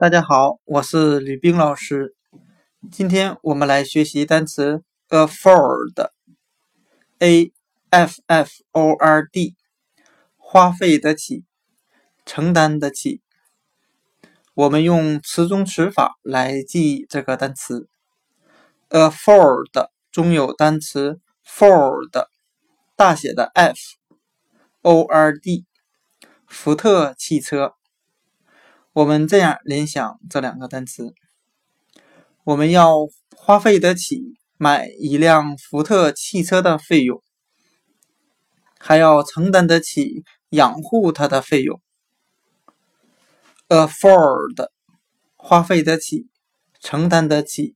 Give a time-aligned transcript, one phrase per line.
[0.00, 2.16] 大家好，我是吕冰老师。
[2.90, 5.92] 今天我们来学习单词 afford，a
[7.90, 9.56] f f o r d，
[10.38, 11.44] 花费得起，
[12.24, 13.20] 承担得起。
[14.54, 17.86] 我们用词中词法来记忆这个单词
[18.88, 22.24] afford 中有单词 ford，
[22.96, 23.76] 大写的 f
[24.80, 25.66] o r d，
[26.46, 27.74] 福特汽车。
[29.00, 31.14] 我们这样联想这两个单词：
[32.44, 37.22] 我们要花费得起买一辆福特汽车的费用，
[38.78, 41.80] 还要承担得起养护它的费用。
[43.68, 44.68] afford，
[45.34, 46.28] 花费得起，
[46.78, 47.74] 承担得起。